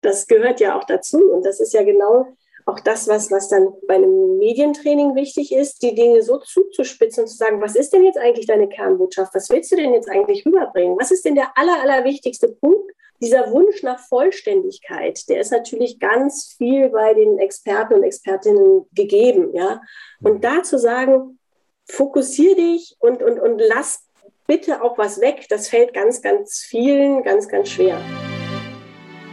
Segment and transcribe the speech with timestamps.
[0.00, 1.18] Das gehört ja auch dazu.
[1.18, 2.26] Und das ist ja genau
[2.68, 7.28] auch das, was, was dann bei einem Medientraining wichtig ist, die Dinge so zuzuspitzen und
[7.28, 9.34] zu sagen, was ist denn jetzt eigentlich deine Kernbotschaft?
[9.34, 10.98] Was willst du denn jetzt eigentlich rüberbringen?
[10.98, 12.92] Was ist denn der aller, aller wichtigste Punkt?
[13.20, 19.52] Dieser Wunsch nach Vollständigkeit, der ist natürlich ganz viel bei den Experten und Expertinnen gegeben,
[19.54, 19.80] ja.
[20.22, 21.38] Und da zu sagen,
[21.86, 24.04] fokussier dich und, und, und lass
[24.46, 27.98] bitte auch was weg, das fällt ganz, ganz vielen ganz, ganz schwer.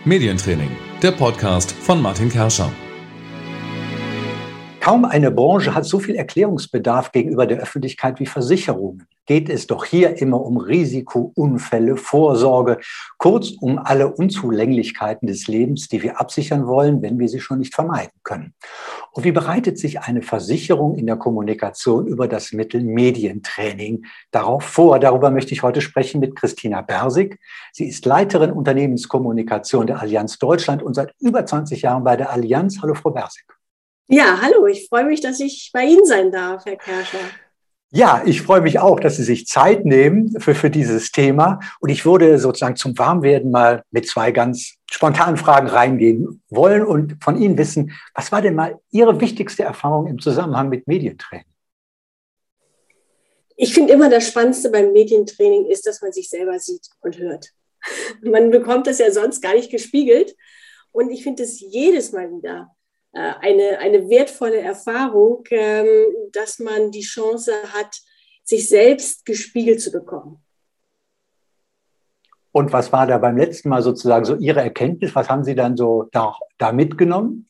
[0.08, 0.70] Medientraining,
[1.02, 2.72] der Podcast von Martin Kerscher.
[4.86, 9.08] Kaum eine Branche hat so viel Erklärungsbedarf gegenüber der Öffentlichkeit wie Versicherungen.
[9.26, 12.78] Geht es doch hier immer um Risiko, Unfälle, Vorsorge,
[13.18, 17.74] kurz um alle Unzulänglichkeiten des Lebens, die wir absichern wollen, wenn wir sie schon nicht
[17.74, 18.54] vermeiden können.
[19.12, 25.00] Und wie bereitet sich eine Versicherung in der Kommunikation über das Mittel Medientraining darauf vor?
[25.00, 27.40] Darüber möchte ich heute sprechen mit Christina Bersig.
[27.72, 32.84] Sie ist Leiterin Unternehmenskommunikation der Allianz Deutschland und seit über 20 Jahren bei der Allianz.
[32.84, 33.46] Hallo, Frau Bersig.
[34.08, 37.18] Ja, hallo, ich freue mich, dass ich bei Ihnen sein darf, Herr Kerscher.
[37.90, 41.60] Ja, ich freue mich auch, dass Sie sich Zeit nehmen für, für dieses Thema.
[41.80, 47.18] Und ich würde sozusagen zum Warmwerden mal mit zwei ganz spontanen Fragen reingehen wollen und
[47.24, 51.46] von Ihnen wissen, was war denn mal Ihre wichtigste Erfahrung im Zusammenhang mit Medientraining?
[53.56, 57.54] Ich finde immer das Spannendste beim Medientraining ist, dass man sich selber sieht und hört.
[58.22, 60.36] Man bekommt das ja sonst gar nicht gespiegelt.
[60.92, 62.76] Und ich finde es jedes Mal wieder
[63.20, 65.88] eine, eine wertvolle Erfahrung, ähm,
[66.32, 68.02] dass man die Chance hat,
[68.44, 70.44] sich selbst gespiegelt zu bekommen.
[72.52, 75.14] Und was war da beim letzten Mal sozusagen so Ihre Erkenntnis?
[75.14, 77.50] Was haben Sie dann so da, da mitgenommen?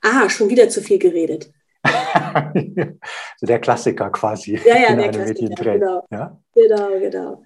[0.00, 1.52] Ah, schon wieder zu viel geredet.
[3.36, 4.58] so der Klassiker quasi.
[4.64, 6.06] Ja, ja, der Klassiker, genau.
[6.10, 6.40] Ja?
[6.54, 7.43] Genau, genau.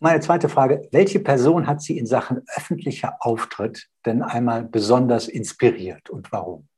[0.00, 6.08] Meine zweite Frage, welche Person hat Sie in Sachen öffentlicher Auftritt denn einmal besonders inspiriert
[6.08, 6.68] und warum?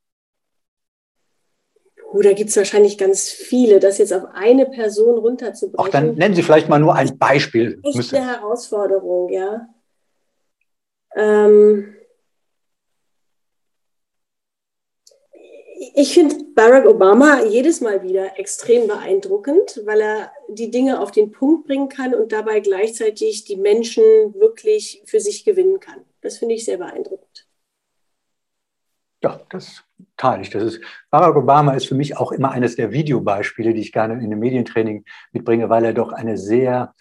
[2.13, 5.79] Oh, da gibt es wahrscheinlich ganz viele, das jetzt auf eine Person runterzubrechen.
[5.79, 7.79] Auch dann nennen Sie vielleicht mal nur ein Beispiel.
[7.83, 8.15] Echt müssen.
[8.17, 9.67] eine Herausforderung, ja.
[11.15, 11.95] Ähm,
[15.93, 21.31] ich finde Barack Obama jedes Mal wieder extrem beeindruckend, weil er die Dinge auf den
[21.31, 24.03] Punkt bringen kann und dabei gleichzeitig die Menschen
[24.35, 26.01] wirklich für sich gewinnen kann.
[26.21, 27.47] Das finde ich sehr beeindruckend.
[29.23, 29.83] Ja, das
[30.17, 30.49] teile ich.
[30.49, 34.23] Das ist, Barack Obama ist für mich auch immer eines der Videobeispiele, die ich gerne
[34.23, 36.93] in dem Medientraining mitbringe, weil er doch eine sehr,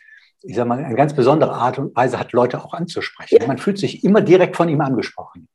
[0.43, 3.39] ich sage mal, eine ganz besondere Art und Weise hat, Leute auch anzusprechen.
[3.41, 3.47] Ja.
[3.47, 5.49] Man fühlt sich immer direkt von ihm angesprochen.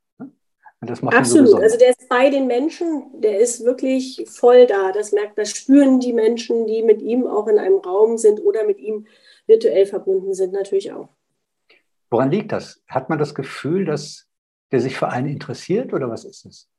[0.90, 1.50] Absolut.
[1.50, 4.91] So also der ist bei den Menschen, der ist wirklich voll da.
[4.91, 8.66] Das merkt, das spüren die Menschen, die mit ihm auch in einem Raum sind oder
[8.66, 9.07] mit ihm
[9.47, 11.09] virtuell verbunden sind, natürlich auch.
[12.09, 12.81] Woran liegt das?
[12.88, 14.28] Hat man das Gefühl, dass
[14.72, 16.69] der sich für einen interessiert oder was ist es?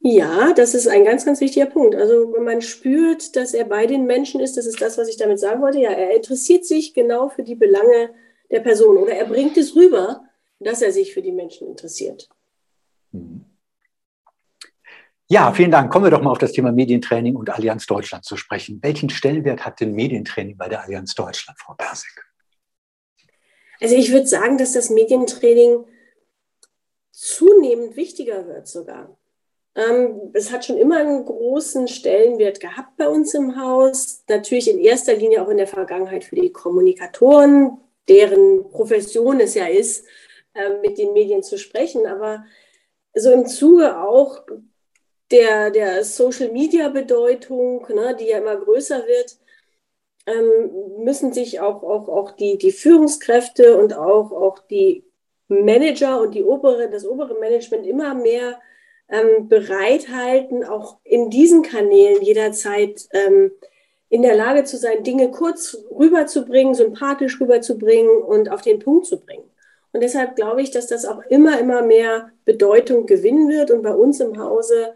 [0.00, 1.96] Ja, das ist ein ganz, ganz wichtiger Punkt.
[1.96, 5.16] Also wenn man spürt, dass er bei den Menschen ist, das ist das, was ich
[5.16, 5.78] damit sagen wollte.
[5.80, 8.10] Ja, er interessiert sich genau für die Belange
[8.50, 10.22] der Person oder er bringt es rüber,
[10.60, 12.28] dass er sich für die Menschen interessiert.
[13.12, 13.44] Mhm.
[15.30, 15.92] Ja, vielen Dank.
[15.92, 18.78] Kommen wir doch mal auf das Thema Medientraining und Allianz Deutschland zu sprechen.
[18.82, 22.10] Welchen Stellenwert hat denn Medientraining bei der Allianz Deutschland, Frau Persig?
[23.80, 25.84] Also ich würde sagen, dass das Medientraining
[27.12, 29.18] zunehmend wichtiger wird sogar.
[29.74, 34.24] Ähm, es hat schon immer einen großen Stellenwert gehabt bei uns im Haus.
[34.28, 39.66] Natürlich in erster Linie auch in der Vergangenheit für die Kommunikatoren, deren Profession es ja
[39.66, 40.06] ist,
[40.54, 42.06] ähm, mit den Medien zu sprechen.
[42.06, 42.44] Aber
[43.14, 44.42] so im Zuge auch
[45.30, 49.38] der, der Social-Media-Bedeutung, ne, die ja immer größer wird,
[50.26, 55.04] ähm, müssen sich auch, auch, auch die, die Führungskräfte und auch, auch die
[55.48, 58.60] Manager und die obere, das obere Management immer mehr
[59.08, 63.52] ähm, bereithalten, auch in diesen Kanälen jederzeit ähm,
[64.10, 69.20] in der Lage zu sein, Dinge kurz rüberzubringen, sympathisch rüberzubringen und auf den Punkt zu
[69.20, 69.47] bringen.
[69.92, 73.70] Und deshalb glaube ich, dass das auch immer, immer mehr Bedeutung gewinnen wird.
[73.70, 74.94] Und bei uns im Hause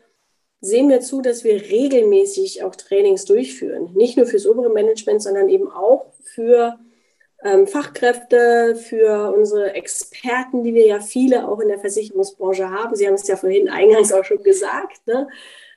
[0.61, 3.91] sehen wir zu, dass wir regelmäßig auch Trainings durchführen.
[3.95, 6.79] Nicht nur fürs obere Management, sondern eben auch für
[7.43, 12.95] ähm, Fachkräfte, für unsere Experten, die wir ja viele auch in der Versicherungsbranche haben.
[12.95, 15.07] Sie haben es ja vorhin eingangs auch schon gesagt.
[15.07, 15.29] Ne?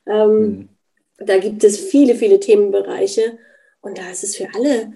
[0.05, 0.69] Ähm, mhm.
[1.17, 3.37] Da gibt es viele, viele Themenbereiche.
[3.81, 4.93] Und da ist es für alle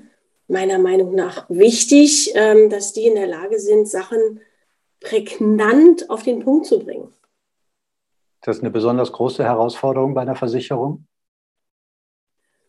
[0.50, 4.42] meiner Meinung nach wichtig, ähm, dass die in der Lage sind, Sachen
[5.00, 7.14] prägnant auf den Punkt zu bringen.
[8.42, 11.06] Das ist eine besonders große Herausforderung bei einer Versicherung?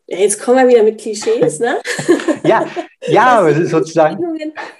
[0.07, 1.81] Ja, jetzt kommen wir wieder mit Klischees, ne?
[2.45, 2.67] ja,
[3.07, 4.21] ja, aber es ist sozusagen.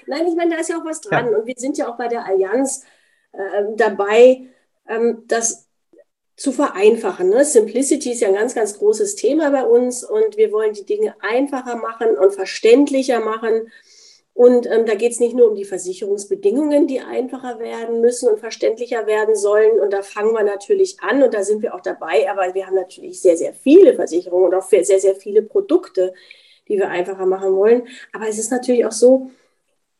[0.05, 1.31] Nein, ich meine, da ist ja auch was dran.
[1.31, 1.37] Ja.
[1.37, 2.83] Und wir sind ja auch bei der Allianz
[3.31, 4.47] äh, dabei,
[4.87, 5.70] ähm, das
[6.41, 7.29] zu vereinfachen.
[7.29, 7.45] Ne?
[7.45, 11.13] Simplicity ist ja ein ganz, ganz großes Thema bei uns und wir wollen die Dinge
[11.21, 13.71] einfacher machen und verständlicher machen.
[14.33, 18.39] Und ähm, da geht es nicht nur um die Versicherungsbedingungen, die einfacher werden müssen und
[18.39, 19.79] verständlicher werden sollen.
[19.79, 22.27] Und da fangen wir natürlich an und da sind wir auch dabei.
[22.27, 26.11] Aber wir haben natürlich sehr, sehr viele Versicherungen und auch sehr, sehr viele Produkte,
[26.67, 27.87] die wir einfacher machen wollen.
[28.13, 29.29] Aber es ist natürlich auch so,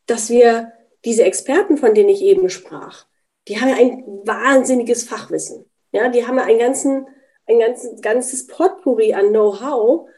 [0.06, 0.72] dass wir
[1.04, 3.06] diese Experten, von denen ich eben sprach,
[3.46, 5.66] die haben ja ein wahnsinniges Fachwissen.
[5.92, 7.06] Ja, die haben ja ein, ganzen,
[7.46, 10.08] ein ganzes, ganzes Potpourri an Know-how.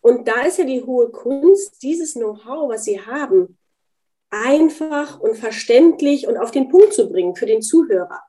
[0.00, 3.58] Und da ist ja die hohe Kunst, dieses Know-how, was sie haben,
[4.30, 8.22] einfach und verständlich und auf den Punkt zu bringen für den Zuhörer.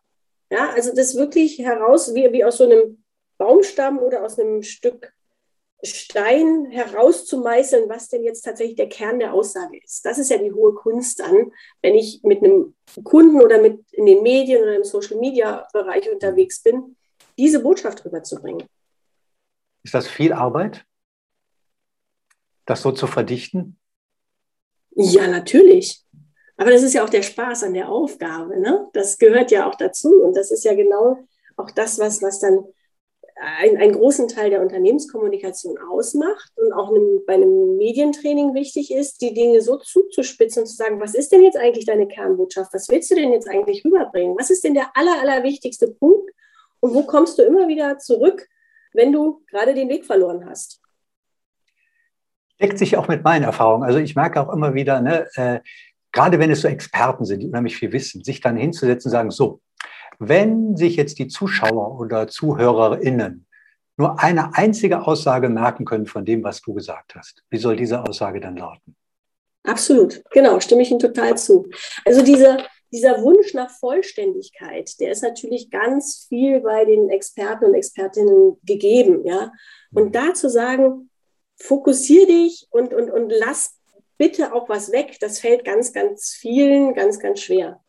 [0.49, 3.03] Ja, also das wirklich heraus, wie, wie aus so einem
[3.37, 5.13] Baumstamm oder aus einem Stück
[5.83, 10.05] Stein herauszumeißeln, was denn jetzt tatsächlich der Kern der Aussage ist.
[10.05, 11.51] Das ist ja die hohe Kunst dann,
[11.81, 16.09] wenn ich mit einem Kunden oder mit in den Medien oder im Social Media Bereich
[16.09, 16.95] unterwegs bin,
[17.37, 18.67] diese Botschaft rüberzubringen.
[19.83, 20.85] Ist das viel Arbeit,
[22.65, 23.77] das so zu verdichten?
[24.95, 26.03] Ja, natürlich.
[26.55, 28.59] Aber das ist ja auch der Spaß an der Aufgabe.
[28.59, 28.87] Ne?
[28.93, 30.21] Das gehört ja auch dazu.
[30.21, 31.27] Und das ist ja genau
[31.57, 32.63] auch das, was, was dann
[33.35, 39.21] ein, einen großen Teil der Unternehmenskommunikation ausmacht und auch einem, bei einem Medientraining wichtig ist,
[39.21, 42.73] die Dinge so zuzuspitzen und zu sagen, was ist denn jetzt eigentlich deine Kernbotschaft?
[42.73, 44.35] Was willst du denn jetzt eigentlich rüberbringen?
[44.37, 46.31] Was ist denn der aller, aller wichtigste Punkt?
[46.79, 48.47] Und wo kommst du immer wieder zurück,
[48.93, 50.83] wenn du gerade den Weg verloren hast?
[52.63, 53.83] deckt sich auch mit meinen Erfahrungen.
[53.83, 55.59] Also ich merke auch immer wieder, ne, äh,
[56.11, 59.31] gerade wenn es so Experten sind, die unheimlich viel wissen, sich dann hinzusetzen und sagen,
[59.31, 59.61] so,
[60.27, 63.45] wenn sich jetzt die Zuschauer oder ZuhörerInnen
[63.97, 68.03] nur eine einzige Aussage merken können von dem, was du gesagt hast, wie soll diese
[68.03, 68.95] Aussage dann lauten?
[69.63, 71.69] Absolut, genau, stimme ich Ihnen total zu.
[72.03, 72.57] Also diese,
[72.91, 79.25] dieser Wunsch nach Vollständigkeit, der ist natürlich ganz viel bei den Experten und Expertinnen gegeben,
[79.25, 79.51] ja.
[79.93, 80.11] Und mhm.
[80.11, 81.09] da zu sagen,
[81.57, 83.77] fokussier dich und, und, und lass
[84.17, 85.17] bitte auch was weg.
[85.19, 87.81] Das fällt ganz, ganz vielen ganz, ganz schwer.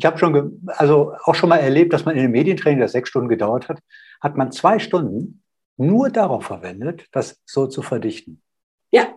[0.00, 3.10] Ich habe schon, also auch schon mal erlebt, dass man in einem Medientraining, das sechs
[3.10, 3.80] Stunden gedauert hat,
[4.22, 5.42] hat man zwei Stunden
[5.76, 8.40] nur darauf verwendet, das so zu verdichten.
[8.90, 9.14] Ja.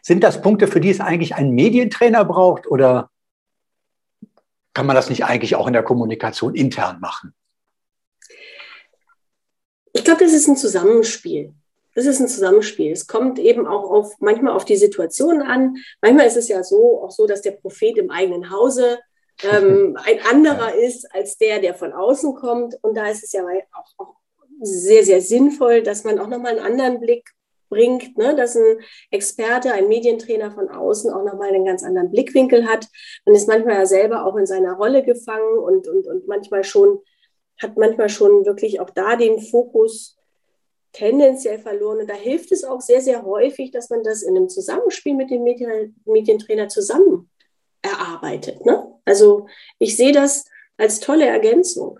[0.00, 3.10] Sind das Punkte, für die es eigentlich einen Medientrainer braucht oder
[4.72, 7.34] kann man das nicht eigentlich auch in der Kommunikation intern machen?
[9.92, 11.54] Ich glaube, das ist ein Zusammenspiel
[11.94, 12.92] das ist ein Zusammenspiel.
[12.92, 15.76] Es kommt eben auch auf, manchmal auf die Situation an.
[16.00, 18.98] Manchmal ist es ja so, auch so, dass der Prophet im eigenen Hause
[19.42, 22.76] ähm, ein anderer ist als der, der von außen kommt.
[22.82, 24.14] Und da ist es ja auch, auch
[24.60, 27.30] sehr, sehr sinnvoll, dass man auch nochmal einen anderen Blick
[27.72, 28.36] bringt, ne?
[28.36, 28.80] dass ein
[29.10, 32.86] Experte, ein Medientrainer von außen auch nochmal einen ganz anderen Blickwinkel hat.
[33.24, 37.00] Man ist manchmal ja selber auch in seiner Rolle gefangen und, und, und manchmal schon,
[37.60, 40.18] hat manchmal schon wirklich auch da den Fokus
[40.92, 42.00] tendenziell verloren.
[42.00, 45.30] Und da hilft es auch sehr, sehr häufig, dass man das in einem Zusammenspiel mit
[45.30, 47.30] dem Medien Medientrainer zusammen
[47.80, 48.66] erarbeitet.
[48.66, 48.91] Ne?
[49.04, 49.46] Also
[49.78, 50.44] ich sehe das
[50.76, 51.98] als tolle Ergänzung.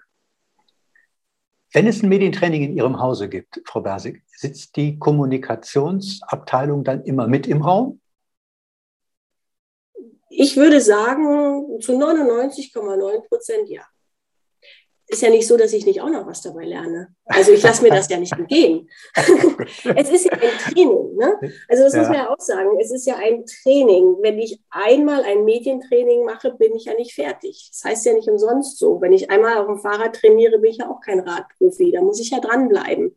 [1.72, 7.26] Wenn es ein Medientraining in Ihrem Hause gibt, Frau Bersig, sitzt die Kommunikationsabteilung dann immer
[7.28, 8.00] mit im Raum?
[10.28, 13.82] Ich würde sagen, zu 99,9 Prozent ja
[15.12, 17.14] ist ja nicht so, dass ich nicht auch noch was dabei lerne.
[17.26, 18.88] Also ich lasse mir das ja nicht entgehen.
[19.94, 21.16] es ist ja ein Training.
[21.16, 21.38] Ne?
[21.68, 22.00] Also das ja.
[22.00, 22.80] muss man ja auch sagen.
[22.80, 24.16] Es ist ja ein Training.
[24.20, 27.68] Wenn ich einmal ein Medientraining mache, bin ich ja nicht fertig.
[27.70, 29.00] Das heißt ja nicht umsonst so.
[29.00, 31.92] Wenn ich einmal auf dem Fahrrad trainiere, bin ich ja auch kein Radprofi.
[31.92, 33.16] Da muss ich ja dranbleiben.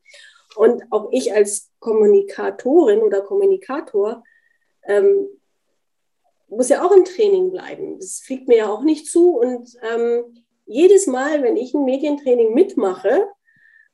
[0.56, 4.24] Und auch ich als Kommunikatorin oder Kommunikator
[4.84, 5.28] ähm,
[6.50, 8.00] muss ja auch im Training bleiben.
[8.00, 9.38] Das fliegt mir ja auch nicht zu.
[9.38, 13.28] Und ähm, jedes Mal, wenn ich ein Medientraining mitmache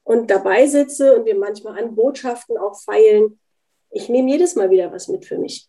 [0.04, 3.40] und dabei sitze und wir manchmal an Botschaften auch feilen,
[3.92, 5.68] ich nehme jedes Mal wieder was mit für mich.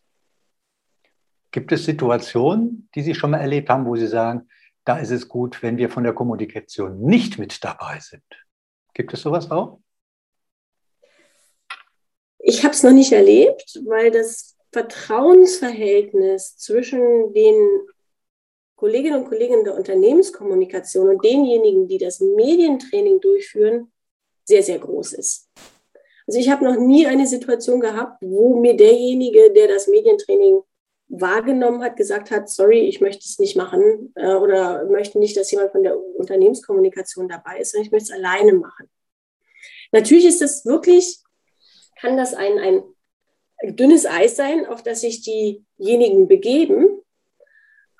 [1.50, 4.48] Gibt es Situationen, die Sie schon mal erlebt haben, wo Sie sagen,
[4.84, 8.22] da ist es gut, wenn wir von der Kommunikation nicht mit dabei sind?
[8.94, 9.80] Gibt es sowas auch?
[12.38, 17.86] Ich habe es noch nicht erlebt, weil das Vertrauensverhältnis zwischen den
[18.82, 23.92] Kolleginnen und Kollegen der Unternehmenskommunikation und denjenigen, die das Medientraining durchführen,
[24.44, 25.48] sehr, sehr groß ist.
[26.26, 30.62] Also ich habe noch nie eine Situation gehabt, wo mir derjenige, der das Medientraining
[31.06, 35.52] wahrgenommen hat, gesagt hat, sorry, ich möchte es nicht machen äh, oder möchte nicht, dass
[35.52, 38.90] jemand von der Unternehmenskommunikation dabei ist, sondern ich möchte es alleine machen.
[39.92, 41.22] Natürlich ist das wirklich
[42.00, 47.00] kann das ein, ein dünnes Eis sein, auf das sich diejenigen begeben.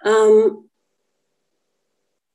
[0.05, 0.71] Ähm,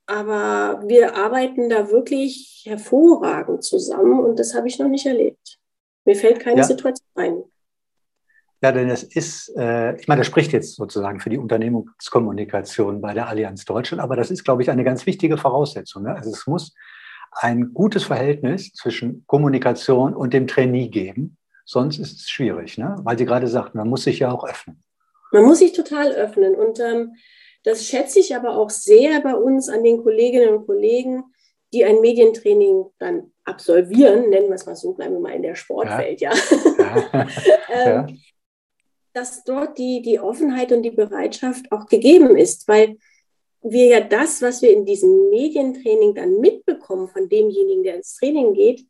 [0.08, 5.60] aber wir arbeiten da wirklich hervorragend zusammen und das habe ich noch nicht erlebt.
[6.06, 6.64] Mir fällt keine ja.
[6.64, 7.44] Situation ein.
[8.62, 13.14] Ja, denn es ist, äh, ich meine, das spricht jetzt sozusagen für die Unternehmenskommunikation bei
[13.14, 16.04] der Allianz Deutschland, aber das ist, glaube ich, eine ganz wichtige Voraussetzung.
[16.04, 16.16] Ne?
[16.16, 16.74] Also es muss
[17.34, 22.96] ein gutes Verhältnis zwischen Kommunikation und dem Trainee geben, sonst ist es schwierig, ne?
[23.04, 24.82] weil Sie gerade sagten, man muss sich ja auch öffnen.
[25.32, 27.16] Man muss sich total öffnen und ähm,
[27.68, 31.24] das schätze ich aber auch sehr bei uns an den Kolleginnen und Kollegen,
[31.74, 35.56] die ein Medientraining dann absolvieren, nennen wir es mal so, bleiben wir mal in der
[35.56, 36.32] Sportwelt, ja.
[36.80, 37.28] ja.
[37.70, 38.20] ähm,
[39.14, 42.98] dass dort die, die Offenheit und die Bereitschaft auch gegeben ist, weil
[43.62, 48.54] wir ja das, was wir in diesem Medientraining dann mitbekommen von demjenigen, der ins Training
[48.54, 48.86] geht,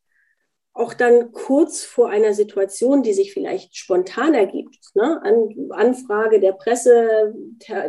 [0.78, 5.22] auch dann kurz vor einer Situation, die sich vielleicht spontan ergibt, ne?
[5.24, 7.34] An, Anfrage der Presse,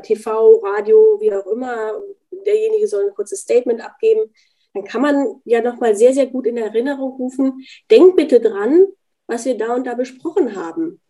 [0.03, 2.01] TV, Radio, wie auch immer,
[2.47, 4.33] derjenige soll ein kurzes Statement abgeben,
[4.75, 8.87] dann kann man ja nochmal sehr, sehr gut in Erinnerung rufen, denk bitte dran,
[9.27, 11.01] was wir da und da besprochen haben.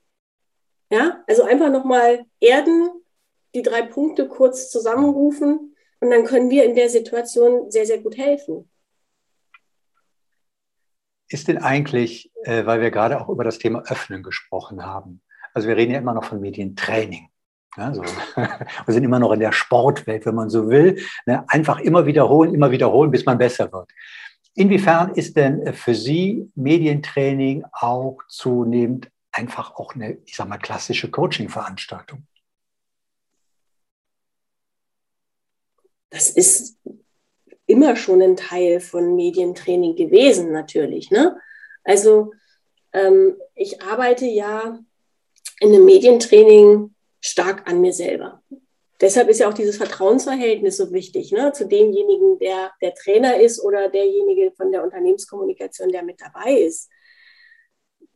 [0.90, 2.88] Ja, also einfach nochmal erden,
[3.54, 8.16] die drei Punkte kurz zusammenrufen und dann können wir in der Situation sehr, sehr gut
[8.16, 8.68] helfen.
[11.28, 15.22] Ist denn eigentlich, äh, weil wir gerade auch über das Thema Öffnen gesprochen haben,
[15.54, 17.28] also wir reden ja immer noch von Medientraining.
[17.76, 18.02] Ja, so.
[18.36, 21.00] Wir sind immer noch in der Sportwelt, wenn man so will.
[21.26, 21.44] Ne?
[21.48, 23.90] Einfach immer wiederholen, immer wiederholen, bis man besser wird.
[24.54, 31.10] Inwiefern ist denn für Sie Medientraining auch zunehmend einfach auch eine, ich sag mal, klassische
[31.10, 32.26] Coaching-Veranstaltung.
[36.10, 36.78] Das ist
[37.68, 41.10] immer schon ein Teil von Medientraining gewesen, natürlich.
[41.12, 41.38] Ne?
[41.84, 42.32] Also
[42.92, 44.80] ähm, ich arbeite ja
[45.60, 48.42] in einem Medientraining stark an mir selber.
[49.00, 51.52] Deshalb ist ja auch dieses Vertrauensverhältnis so wichtig, ne?
[51.52, 56.90] zu demjenigen, der der Trainer ist oder derjenige von der Unternehmenskommunikation, der mit dabei ist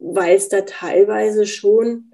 [0.03, 2.13] weil es da teilweise schon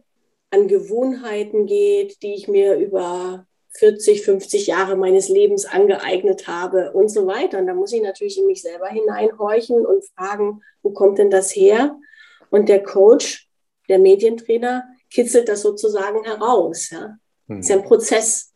[0.51, 3.47] an Gewohnheiten geht, die ich mir über
[3.79, 7.59] 40, 50 Jahre meines Lebens angeeignet habe und so weiter.
[7.59, 11.55] Und da muss ich natürlich in mich selber hineinhorchen und fragen, wo kommt denn das
[11.55, 11.97] her?
[12.51, 13.49] Und der Coach,
[13.89, 16.91] der Medientrainer, kitzelt das sozusagen heraus.
[16.91, 17.17] Ja?
[17.47, 17.61] Hm.
[17.61, 18.53] ist ja ein Prozess.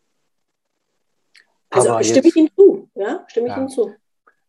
[1.70, 2.90] Also Aber stimme jetzt, ich ihm zu.
[2.94, 3.24] Ja?
[3.28, 3.54] Stimme ja.
[3.54, 3.94] ich ihm zu.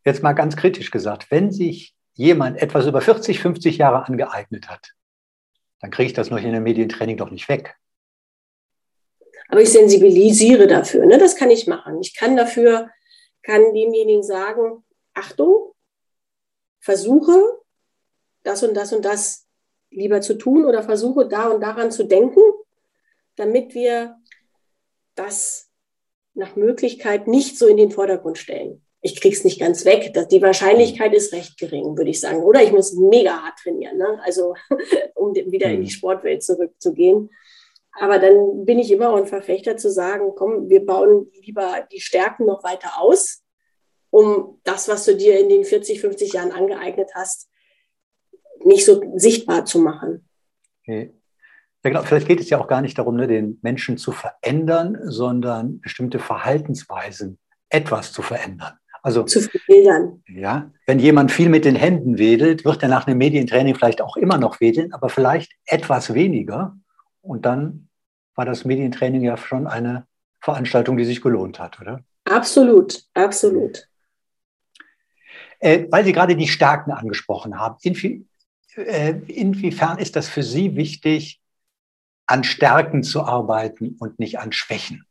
[0.06, 4.94] Jetzt mal ganz kritisch gesagt, wenn sich jemand etwas über 40, 50 Jahre angeeignet hat,
[5.80, 7.76] dann kriege ich das noch in einem Medientraining doch nicht weg.
[9.54, 11.06] Aber ich sensibilisiere dafür.
[11.06, 11.20] Ne?
[11.20, 12.02] Das kann ich machen.
[12.02, 12.90] Ich kann dafür,
[13.44, 14.84] kann demjenigen sagen,
[15.14, 15.76] Achtung,
[16.80, 17.60] versuche
[18.42, 19.46] das und das und das
[19.92, 22.42] lieber zu tun oder versuche da und daran zu denken,
[23.36, 24.16] damit wir
[25.14, 25.70] das
[26.34, 30.14] nach Möglichkeit nicht so in den Vordergrund stellen ich krieg's nicht ganz weg.
[30.32, 32.42] die Wahrscheinlichkeit ist recht gering, würde ich sagen.
[32.42, 34.20] Oder ich muss mega hart trainieren, ne?
[34.24, 34.56] also
[35.16, 35.90] um wieder in die mhm.
[35.90, 37.30] Sportwelt zurückzugehen.
[38.00, 42.46] Aber dann bin ich immer ein Verfechter zu sagen, komm, wir bauen lieber die Stärken
[42.46, 43.44] noch weiter aus,
[44.10, 47.50] um das, was du dir in den 40, 50 Jahren angeeignet hast,
[48.64, 50.28] nicht so sichtbar zu machen.
[50.82, 51.14] Okay.
[51.84, 52.04] Ja, genau.
[52.04, 56.20] Vielleicht geht es ja auch gar nicht darum, ne, den Menschen zu verändern, sondern bestimmte
[56.20, 58.74] Verhaltensweisen etwas zu verändern.
[59.02, 60.24] Also, zu bildern.
[60.30, 64.16] Ja, wenn jemand viel mit den Händen wedelt, wird er nach einem Medientraining vielleicht auch
[64.16, 66.78] immer noch wedeln, aber vielleicht etwas weniger.
[67.24, 67.88] Und dann
[68.36, 70.06] war das Medientraining ja schon eine
[70.42, 72.04] Veranstaltung, die sich gelohnt hat, oder?
[72.26, 73.88] Absolut, absolut.
[75.60, 78.28] Äh, weil Sie gerade die Stärken angesprochen haben, inwie,
[78.76, 81.42] äh, inwiefern ist das für Sie wichtig,
[82.26, 85.06] an Stärken zu arbeiten und nicht an Schwächen?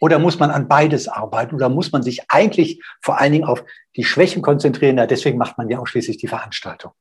[0.00, 1.54] Oder muss man an beides arbeiten?
[1.54, 3.64] Oder muss man sich eigentlich vor allen Dingen auf
[3.96, 4.96] die Schwächen konzentrieren?
[4.96, 6.92] Ja, deswegen macht man ja auch schließlich die Veranstaltung.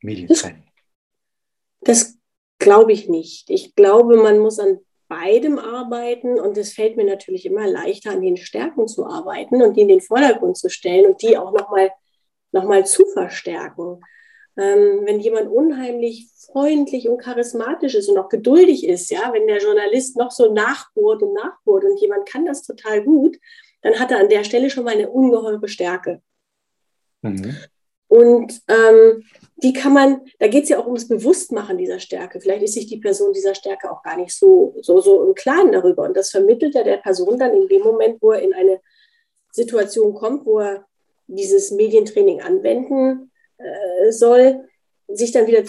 [0.00, 0.64] Medientraining.
[1.80, 2.18] Das, das
[2.64, 3.50] glaube ich nicht.
[3.50, 8.22] Ich glaube, man muss an beidem arbeiten und es fällt mir natürlich immer leichter, an
[8.22, 11.90] den Stärken zu arbeiten und die in den Vordergrund zu stellen und die auch nochmal
[12.52, 14.00] noch mal zu verstärken.
[14.56, 19.58] Ähm, wenn jemand unheimlich freundlich und charismatisch ist und auch geduldig ist, ja, wenn der
[19.58, 23.36] Journalist noch so nachbohrt und nachbohrt und jemand kann das total gut,
[23.82, 26.22] dann hat er an der Stelle schon mal eine ungeheure Stärke.
[27.22, 27.56] Mhm.
[28.14, 29.24] Und ähm,
[29.56, 32.40] die kann man, da geht es ja auch ums Bewusstmachen dieser Stärke.
[32.40, 35.72] Vielleicht ist sich die Person dieser Stärke auch gar nicht so, so, so im Klaren
[35.72, 36.04] darüber.
[36.04, 38.80] Und das vermittelt er der Person dann in dem Moment, wo er in eine
[39.50, 40.86] Situation kommt, wo er
[41.26, 44.68] dieses Medientraining anwenden äh, soll,
[45.08, 45.64] sich dann wieder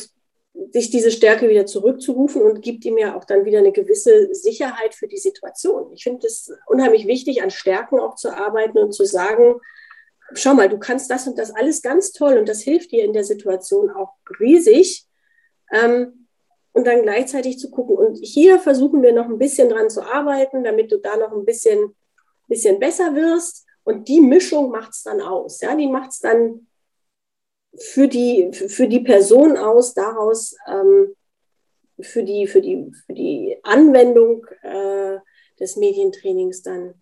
[0.72, 4.94] sich diese Stärke wieder zurückzurufen und gibt ihm ja auch dann wieder eine gewisse Sicherheit
[4.94, 5.92] für die Situation.
[5.94, 9.60] Ich finde es unheimlich wichtig, an Stärken auch zu arbeiten und zu sagen,
[10.34, 13.14] schau mal, du kannst das und das alles ganz toll und das hilft dir in
[13.14, 15.08] der Situation auch riesig.
[15.72, 16.26] Ähm,
[16.76, 17.96] und dann gleichzeitig zu gucken.
[17.96, 21.46] Und hier versuchen wir noch ein bisschen dran zu arbeiten, damit du da noch ein
[21.46, 21.96] bisschen,
[22.50, 23.66] bisschen besser wirst.
[23.86, 25.62] Und die Mischung macht es dann aus.
[25.62, 25.74] Ja?
[25.74, 26.68] Die macht es dann
[27.78, 31.16] für die, für die Person aus, daraus ähm,
[32.02, 35.18] für, die, für, die, für die Anwendung äh,
[35.58, 37.02] des Medientrainings dann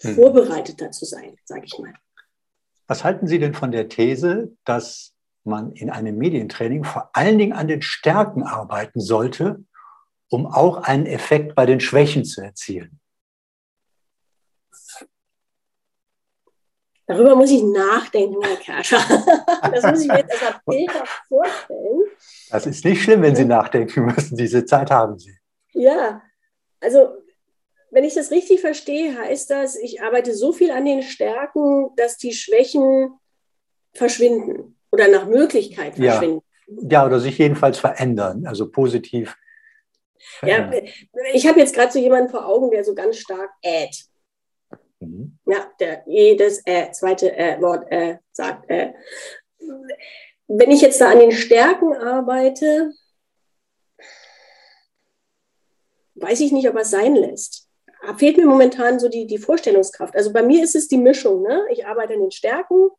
[0.00, 0.14] hm.
[0.14, 1.94] vorbereiteter zu sein, sage ich mal.
[2.86, 5.14] Was halten Sie denn von der These, dass
[5.44, 9.64] man in einem Medientraining vor allen Dingen an den Stärken arbeiten sollte,
[10.28, 13.00] um auch einen Effekt bei den Schwächen zu erzielen?
[17.06, 19.00] Darüber muss ich nachdenken, Herr Kerscher.
[19.72, 22.02] Das muss ich mir jetzt erstmal bildhaft vorstellen.
[22.50, 24.36] Das ist nicht schlimm, wenn Sie nachdenken müssen.
[24.36, 25.36] Diese Zeit haben Sie.
[25.72, 26.22] Ja,
[26.80, 27.08] also
[27.90, 32.16] wenn ich das richtig verstehe, heißt das, ich arbeite so viel an den Stärken, dass
[32.16, 33.10] die Schwächen
[33.92, 36.42] verschwinden oder nach Möglichkeit verschwinden.
[36.66, 39.36] Ja, ja oder sich jedenfalls verändern, also positiv.
[40.38, 40.84] Verändern.
[40.84, 44.04] Ja, ich habe jetzt gerade so jemanden vor Augen, der so ganz stark äht.
[45.00, 45.38] Mhm.
[45.46, 48.70] Ja, der jedes äh, zweite äh, Wort äh, sagt.
[48.70, 48.92] Äh.
[50.46, 52.92] Wenn ich jetzt da an den Stärken arbeite,
[56.16, 57.69] weiß ich nicht, ob er es sein lässt.
[58.16, 60.16] Fehlt mir momentan so die, die Vorstellungskraft.
[60.16, 61.42] Also bei mir ist es die Mischung.
[61.42, 61.62] Ne?
[61.70, 62.90] Ich arbeite an den Stärken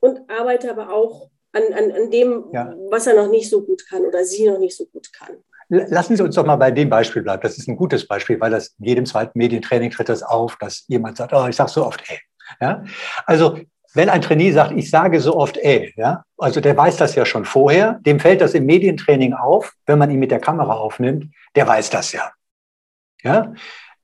[0.00, 2.74] und arbeite aber auch an, an, an dem, ja.
[2.90, 5.36] was er noch nicht so gut kann oder sie noch nicht so gut kann.
[5.68, 7.42] Lassen Sie uns doch mal bei dem Beispiel bleiben.
[7.42, 10.84] Das ist ein gutes Beispiel, weil das in jedem zweiten Medientraining tritt das auf, dass
[10.88, 12.18] jemand sagt, oh, ich sage so oft ey.
[12.60, 12.82] Ja?
[13.24, 13.56] Also
[13.94, 17.24] wenn ein Trainee sagt, ich sage so oft ey, ja, also der weiß das ja
[17.24, 21.26] schon vorher, dem fällt das im Medientraining auf, wenn man ihn mit der Kamera aufnimmt,
[21.56, 22.30] der weiß das ja.
[23.22, 23.52] Ja,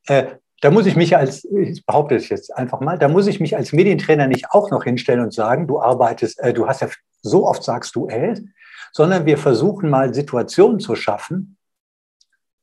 [0.07, 3.57] da muss ich mich als, ich behaupte es jetzt einfach mal, da muss ich mich
[3.57, 6.89] als Medientrainer nicht auch noch hinstellen und sagen, du arbeitest, äh, du hast ja
[7.23, 8.35] so oft sagst du ey,
[8.93, 11.57] sondern wir versuchen mal Situationen zu schaffen,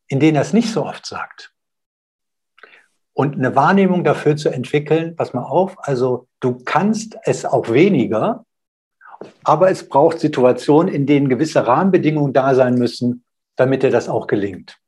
[0.08, 1.53] in denen er es nicht so oft sagt.
[3.13, 8.45] Und eine Wahrnehmung dafür zu entwickeln, pass mal auf, also du kannst es auch weniger,
[9.43, 13.23] aber es braucht Situationen, in denen gewisse Rahmenbedingungen da sein müssen,
[13.56, 14.79] damit dir das auch gelingt.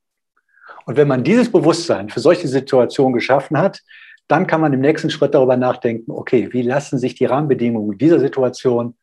[0.85, 3.81] Und wenn man dieses Bewusstsein für solche Situationen geschaffen hat,
[4.27, 8.19] dann kann man im nächsten Schritt darüber nachdenken, okay, wie lassen sich die Rahmenbedingungen dieser
[8.19, 8.95] Situation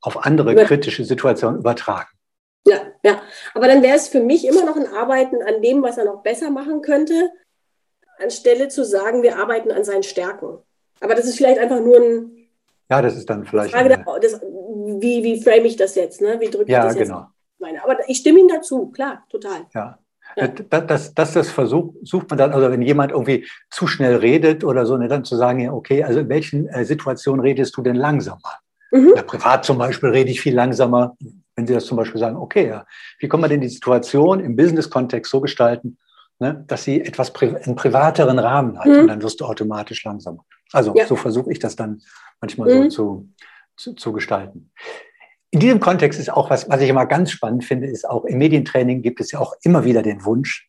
[0.00, 2.10] auf andere kritische Situationen übertragen?
[2.66, 3.22] Ja, ja.
[3.54, 6.22] Aber dann wäre es für mich immer noch ein Arbeiten an dem, was er noch
[6.22, 7.30] besser machen könnte,
[8.18, 10.58] anstelle zu sagen, wir arbeiten an seinen Stärken.
[11.00, 12.48] Aber das ist vielleicht einfach nur ein.
[12.90, 13.72] Ja, das ist dann vielleicht.
[13.72, 16.20] Frage der, das, wie, wie frame ich das jetzt?
[16.20, 16.38] Ne?
[16.40, 17.08] Wie drücke ja, ich das jetzt?
[17.08, 17.26] Genau.
[17.58, 17.82] Meine?
[17.82, 19.66] Aber ich stimme ihm dazu, klar, total.
[19.74, 19.98] Ja.
[20.38, 20.48] Ja.
[20.48, 24.62] Das, das, das, das versucht, sucht man dann, also wenn jemand irgendwie zu schnell redet
[24.64, 27.82] oder so, ne, dann zu sagen, ja, okay, also in welchen äh, Situationen redest du
[27.82, 28.60] denn langsamer?
[28.90, 29.14] Mhm.
[29.26, 31.16] Privat zum Beispiel rede ich viel langsamer,
[31.56, 32.86] wenn Sie das zum Beispiel sagen, okay, ja,
[33.18, 35.98] wie kann man denn die Situation im Business-Kontext so gestalten,
[36.38, 39.00] ne, dass sie etwas einen privateren Rahmen hat mhm.
[39.00, 40.44] und dann wirst du automatisch langsamer.
[40.72, 41.06] Also ja.
[41.06, 42.00] so versuche ich das dann
[42.40, 42.82] manchmal mhm.
[42.84, 43.28] so zu,
[43.76, 44.70] zu, zu gestalten.
[45.58, 48.38] In diesem Kontext ist auch was, was ich immer ganz spannend finde, ist auch im
[48.38, 50.68] Medientraining gibt es ja auch immer wieder den Wunsch,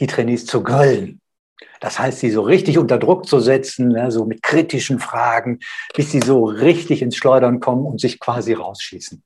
[0.00, 1.20] die Trainees zu grillen.
[1.78, 5.60] Das heißt, sie so richtig unter Druck zu setzen, ne, so mit kritischen Fragen,
[5.94, 9.22] bis sie so richtig ins Schleudern kommen und sich quasi rausschießen.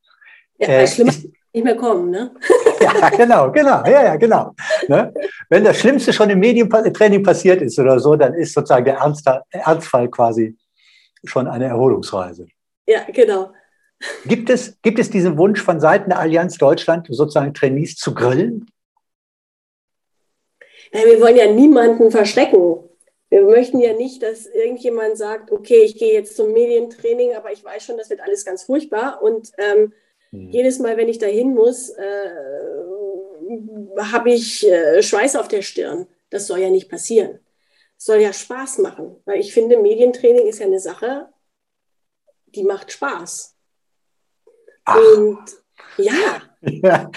[0.59, 1.13] Ja, äh, schlimmer
[1.55, 2.35] nicht mehr kommen, ne?
[2.83, 4.55] ja, genau, genau, ja, ja, genau.
[4.89, 5.15] Ne?
[5.49, 8.99] Wenn das Schlimmste schon im Medientraining passiert ist oder so, dann ist sozusagen der
[9.53, 10.55] Ernstfall quasi
[11.25, 12.47] schon eine Erholungsreise.
[12.87, 13.53] Ja, genau.
[14.27, 18.71] Gibt es, gibt es diesen Wunsch von Seiten der Allianz Deutschland, sozusagen Trainees zu grillen?
[20.93, 22.79] Ja, wir wollen ja niemanden verschrecken.
[23.31, 27.65] Wir möchten ja nicht, dass irgendjemand sagt, okay, ich gehe jetzt zum Medientraining, aber ich
[27.65, 29.93] weiß schon, das wird alles ganz furchtbar und ähm,
[30.33, 30.51] hm.
[30.51, 32.31] Jedes Mal, wenn ich dahin muss, äh,
[33.99, 36.07] habe ich äh, Schweiß auf der Stirn.
[36.31, 37.39] Das soll ja nicht passieren.
[37.99, 41.29] Es soll ja Spaß machen, weil ich finde, Medientraining ist ja eine Sache,
[42.47, 43.52] die macht Spaß.
[44.85, 44.97] Ach.
[45.17, 45.39] Und
[45.99, 46.43] ja.
[46.63, 47.11] ja.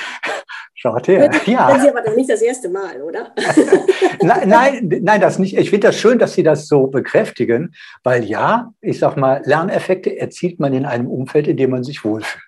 [0.74, 1.32] Schaut her.
[1.46, 1.72] Ja.
[1.72, 3.34] Das ist aber doch nicht das erste Mal, oder?
[4.22, 5.58] nein, nein, nein, das nicht.
[5.58, 7.74] Ich finde das schön, dass Sie das so bekräftigen,
[8.04, 12.04] weil ja, ich sag mal, Lerneffekte erzielt man in einem Umfeld, in dem man sich
[12.04, 12.44] wohlfühlt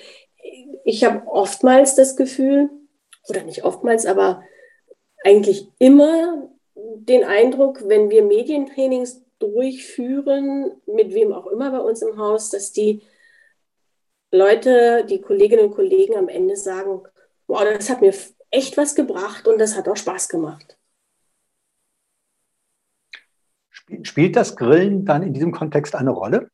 [0.85, 2.69] ich habe oftmals das Gefühl,
[3.29, 4.43] oder nicht oftmals, aber
[5.25, 12.19] eigentlich immer den Eindruck, wenn wir Medientrainings durchführen, mit wem auch immer bei uns im
[12.19, 13.03] Haus, dass die
[14.31, 17.03] Leute, die Kolleginnen und Kollegen am Ende sagen,
[17.47, 18.13] wow, das hat mir
[18.51, 20.78] echt was gebracht und das hat auch Spaß gemacht.
[24.03, 26.51] Spielt das Grillen dann in diesem Kontext eine Rolle?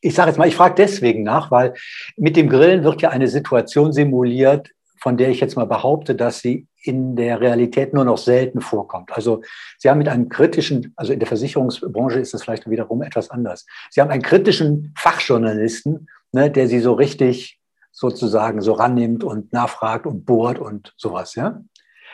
[0.00, 1.74] Ich sage jetzt mal, ich frage deswegen nach, weil
[2.16, 6.40] mit dem Grillen wird ja eine Situation simuliert, von der ich jetzt mal behaupte, dass
[6.40, 9.12] sie in der Realität nur noch selten vorkommt.
[9.12, 9.42] Also
[9.78, 13.66] Sie haben mit einem kritischen, also in der Versicherungsbranche ist es vielleicht wiederum etwas anders.
[13.90, 17.58] Sie haben einen kritischen Fachjournalisten, ne, der Sie so richtig
[17.90, 21.60] sozusagen so rannimmt und nachfragt und bohrt und sowas, ja.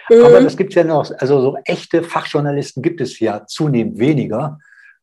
[0.08, 0.24] Mhm.
[0.24, 4.58] Aber das gibt es ja noch, also so echte Fachjournalisten gibt es ja zunehmend weniger,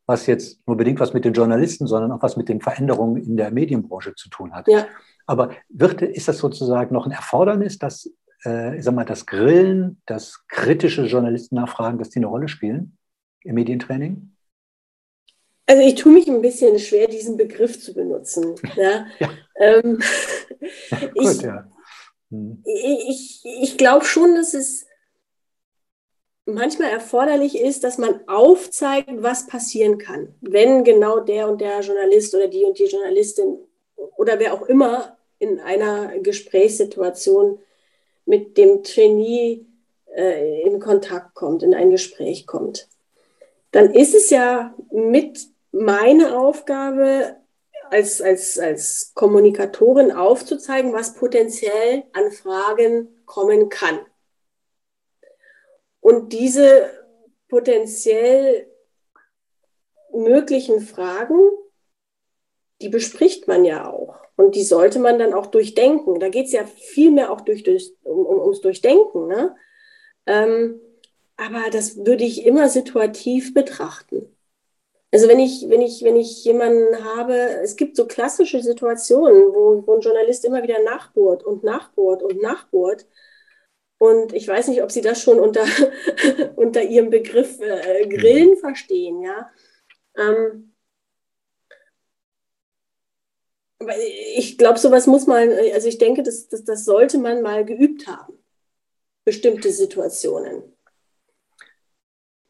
[0.05, 3.37] was jetzt nur bedingt was mit den Journalisten, sondern auch was mit den Veränderungen in
[3.37, 4.67] der Medienbranche zu tun hat.
[4.67, 4.87] Ja.
[5.25, 8.11] Aber wird, ist das sozusagen noch ein Erfordernis, dass,
[8.45, 12.97] äh, ich sag mal, das Grillen, das kritische Journalisten nachfragen, dass die eine Rolle spielen
[13.43, 14.31] im Medientraining?
[15.67, 18.55] Also ich tue mich ein bisschen schwer, diesen Begriff zu benutzen.
[18.75, 19.05] Ja.
[19.19, 19.29] ja.
[19.57, 19.99] Ähm,
[21.15, 21.67] Gut, ich, ja.
[22.29, 22.63] Hm.
[22.65, 24.84] ich, ich glaube schon, dass es
[26.45, 32.33] manchmal erforderlich ist, dass man aufzeigt, was passieren kann, wenn genau der und der Journalist
[32.35, 33.57] oder die und die Journalistin
[34.15, 37.59] oder wer auch immer in einer Gesprächssituation
[38.25, 39.65] mit dem Trainee
[40.15, 42.87] äh, in Kontakt kommt, in ein Gespräch kommt.
[43.71, 47.35] Dann ist es ja mit meiner Aufgabe
[47.89, 53.99] als, als, als Kommunikatorin aufzuzeigen, was potenziell an Fragen kommen kann.
[56.05, 56.87] Und diese
[57.49, 58.67] potenziell
[60.13, 61.39] möglichen Fragen,
[62.79, 64.19] die bespricht man ja auch.
[64.35, 66.19] Und die sollte man dann auch durchdenken.
[66.19, 69.25] Da geht es ja viel mehr auch durch, durch, um, um, ums Durchdenken.
[69.25, 69.55] Ne?
[70.27, 70.79] Ähm,
[71.37, 74.31] aber das würde ich immer situativ betrachten.
[75.11, 79.81] Also wenn ich, wenn ich, wenn ich jemanden habe, es gibt so klassische Situationen, wo,
[79.87, 83.07] wo ein Journalist immer wieder nachbohrt und nachbohrt und nachbohrt.
[83.97, 85.63] Und ich weiß nicht, ob Sie das schon unter,
[86.55, 88.57] unter Ihrem Begriff äh, Grillen mhm.
[88.57, 89.49] verstehen, ja.
[90.17, 90.71] Ähm,
[94.35, 98.07] ich glaube, sowas muss man, also ich denke, das, das, das sollte man mal geübt
[98.07, 98.33] haben.
[99.25, 100.63] Bestimmte Situationen.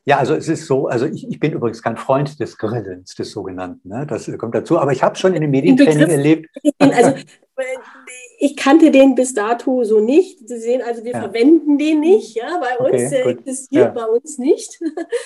[0.07, 3.31] Ja, also es ist so, also ich, ich bin übrigens kein Freund des Grillens, des
[3.31, 4.05] sogenannten, ne?
[4.05, 6.49] das kommt dazu, aber ich habe schon in dem Medientraining erlebt.
[6.77, 7.15] Also
[8.45, 10.47] ich kannte den bis dato so nicht.
[10.47, 11.21] Sie sehen also, wir ja.
[11.21, 13.91] verwenden den nicht, ja, bei uns, okay, der existiert ja.
[13.91, 14.79] bei uns nicht.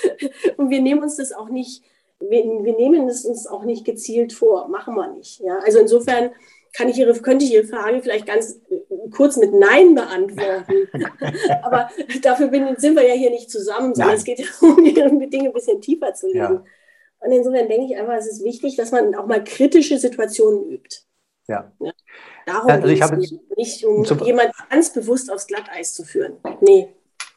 [0.58, 1.84] Und wir nehmen uns das auch nicht,
[2.22, 5.42] wir, wir nehmen es uns auch nicht gezielt vor, machen wir nicht.
[5.42, 6.32] Ja, also insofern
[6.72, 10.88] kann ich Ihre, könnte ich Ihre Frage vielleicht ganz äh, kurz mit Nein beantworten.
[11.64, 11.90] Aber
[12.22, 14.18] dafür bin, sind wir ja hier nicht zusammen, sondern Nein.
[14.18, 14.94] es geht ja um die
[15.30, 16.40] Dinge ein bisschen tiefer zu legen.
[16.40, 16.64] Ja.
[17.20, 21.02] Und insofern denke ich einfach, es ist wichtig, dass man auch mal kritische Situationen übt.
[21.50, 21.70] Ja.
[21.82, 21.92] ja.
[22.50, 26.38] Darum also ich habe nicht, um jemanden ganz bewusst aufs Glatteis zu führen.
[26.62, 26.90] Nee.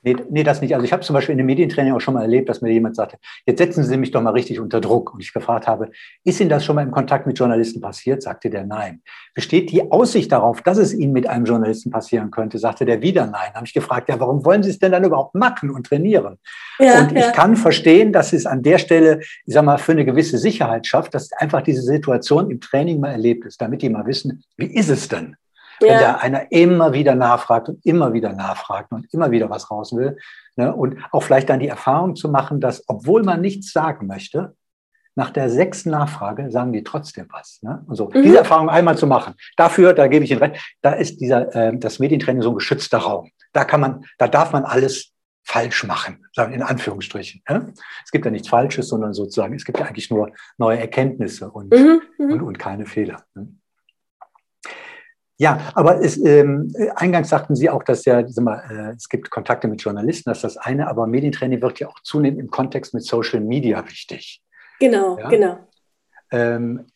[0.05, 0.75] Nee, nee, das nicht.
[0.75, 2.97] Also ich habe zum Beispiel in dem Medientraining auch schon mal erlebt, dass mir jemand
[2.97, 5.15] sagte, jetzt setzen Sie mich doch mal richtig unter Druck.
[5.15, 5.91] Und ich gefragt habe,
[6.25, 8.21] ist Ihnen das schon mal im Kontakt mit Journalisten passiert?
[8.21, 9.03] Sagte der nein.
[9.33, 12.59] Besteht die Aussicht darauf, dass es Ihnen mit einem Journalisten passieren könnte?
[12.59, 13.55] Sagte der wieder nein.
[13.55, 16.39] Habe ich gefragt, ja, warum wollen Sie es denn dann überhaupt machen und trainieren?
[16.81, 17.31] Ja, und ich ja.
[17.31, 21.15] kann verstehen, dass es an der Stelle, ich sag mal, für eine gewisse Sicherheit schafft,
[21.15, 24.89] dass einfach diese Situation im Training mal erlebt ist, damit die mal wissen, wie ist
[24.89, 25.37] es denn?
[25.91, 29.95] Wenn da einer immer wieder nachfragt und immer wieder nachfragt und immer wieder was raus
[29.95, 30.17] will.
[30.57, 30.75] Ne?
[30.75, 34.55] Und auch vielleicht dann die Erfahrung zu machen, dass, obwohl man nichts sagen möchte,
[35.15, 37.61] nach der sechsten Nachfrage sagen die trotzdem was.
[37.63, 37.85] Ne?
[37.87, 38.23] Und so, mhm.
[38.23, 39.35] diese Erfahrung einmal zu machen.
[39.57, 42.99] Dafür, da gebe ich Ihnen recht, da ist dieser, äh, das Medientraining so ein geschützter
[42.99, 43.31] Raum.
[43.53, 45.13] Da kann man, da darf man alles
[45.45, 47.43] falsch machen, sagen in Anführungsstrichen.
[47.49, 47.73] Ne?
[48.05, 51.73] Es gibt ja nichts Falsches, sondern sozusagen, es gibt ja eigentlich nur neue Erkenntnisse und,
[51.73, 52.01] mhm.
[52.19, 52.33] mhm.
[52.33, 53.25] und, und keine Fehler.
[53.35, 53.49] Ne?
[55.43, 59.67] Ja, aber es, ähm, eingangs sagten Sie auch, dass ja, mal, äh, es gibt Kontakte
[59.67, 63.03] mit Journalisten, das ist das eine, aber Medientraining wird ja auch zunehmend im Kontext mit
[63.03, 64.41] Social Media wichtig.
[64.79, 65.29] Genau, ja?
[65.29, 65.59] genau.
[66.31, 66.87] Ähm,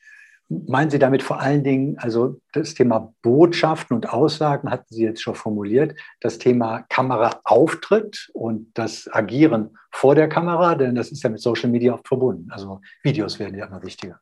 [0.49, 5.23] meinen Sie damit vor allen Dingen, also das Thema Botschaften und Aussagen hatten Sie jetzt
[5.23, 11.31] schon formuliert, das Thema Kameraauftritt und das Agieren vor der Kamera, denn das ist ja
[11.31, 12.49] mit Social Media auch verbunden.
[12.53, 14.21] Also Videos werden ja immer wichtiger.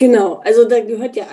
[0.00, 1.26] Genau, also da gehört ja,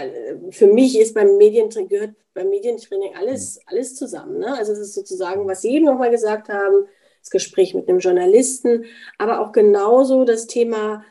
[0.52, 3.64] für mich ist beim Medientraining, gehört beim Medientraining alles, hm.
[3.68, 4.40] alles zusammen.
[4.40, 4.54] Ne?
[4.58, 6.86] Also es ist sozusagen, was Sie eben nochmal gesagt haben,
[7.22, 8.86] das Gespräch mit einem Journalisten,
[9.18, 11.06] aber auch genauso das Thema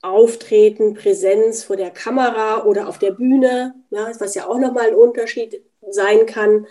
[0.00, 4.94] Auftreten, Präsenz vor der Kamera oder auf der Bühne, ja, was ja auch nochmal ein
[4.94, 6.66] Unterschied sein kann.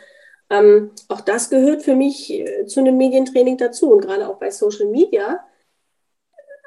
[0.50, 3.92] Ähm, auch das gehört für mich äh, zu einem Medientraining dazu.
[3.92, 5.46] Und gerade auch bei Social Media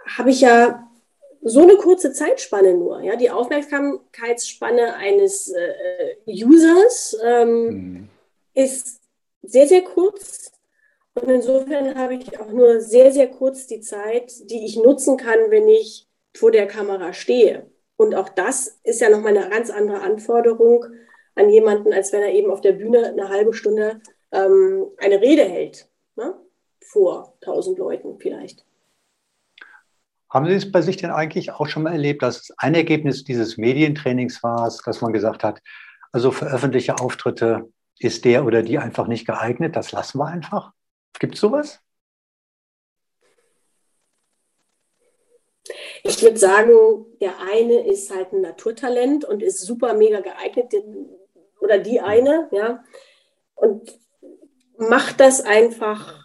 [0.07, 0.92] habe ich ja
[1.43, 3.01] so eine kurze Zeitspanne nur.
[3.03, 3.17] Ja?
[3.17, 8.09] Die Aufmerksamkeitsspanne eines äh, Users ähm, mhm.
[8.55, 9.01] ist
[9.43, 10.53] sehr, sehr kurz.
[11.15, 15.51] Und insofern habe ich auch nur sehr, sehr kurz die Zeit, die ich nutzen kann,
[15.51, 17.71] wenn ich vor der Kamera stehe.
[17.97, 20.87] Und auch das ist ja nochmal eine ganz andere Anforderung
[21.35, 24.01] an jemanden, als wenn er eben auf der Bühne eine halbe Stunde
[24.33, 25.89] ähm, eine Rede hält.
[26.17, 26.35] Ne?
[26.81, 28.65] Vor tausend Leuten vielleicht.
[30.33, 33.59] Haben Sie es bei sich denn eigentlich auch schon mal erlebt, dass ein Ergebnis dieses
[33.59, 35.61] Medientrainings war, dass man gesagt hat,
[36.11, 40.73] also für öffentliche Auftritte ist der oder die einfach nicht geeignet, das lassen wir einfach?
[41.19, 41.81] Gibt es sowas?
[46.03, 50.73] Ich würde sagen, der eine ist halt ein Naturtalent und ist super mega geeignet,
[51.61, 52.83] oder die eine, ja,
[53.55, 53.99] und
[54.79, 56.22] macht das einfach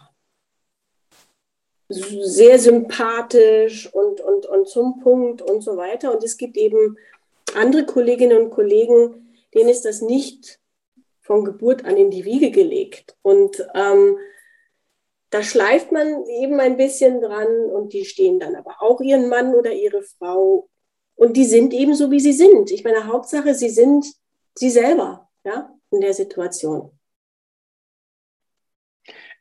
[1.88, 6.12] sehr sympathisch und, und, und zum Punkt und so weiter.
[6.12, 6.98] Und es gibt eben
[7.54, 10.60] andere Kolleginnen und Kollegen, denen ist das nicht
[11.20, 13.16] von Geburt an in die Wiege gelegt.
[13.22, 14.18] Und ähm,
[15.30, 19.54] da schleift man eben ein bisschen dran und die stehen dann aber auch ihren Mann
[19.54, 20.68] oder ihre Frau
[21.18, 22.70] und die sind eben so, wie sie sind.
[22.70, 24.06] Ich meine, Hauptsache, sie sind
[24.54, 26.97] sie selber ja, in der Situation.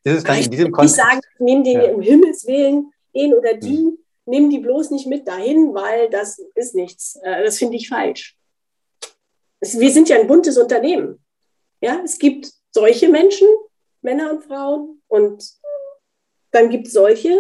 [0.04, 0.98] Ist es dann in diesem Kontext?
[0.98, 1.92] Ich sage, nimm den ja.
[1.92, 3.98] um Himmels Willen, den oder die, hm.
[4.26, 7.20] nimm die bloß nicht mit dahin, weil das ist nichts.
[7.24, 8.38] Äh, das finde ich falsch.
[9.60, 11.24] Wir sind ja ein buntes Unternehmen.
[11.82, 13.48] Ja, es gibt solche Menschen,
[14.02, 15.44] Männer und Frauen, und
[16.52, 17.40] dann gibt es solche,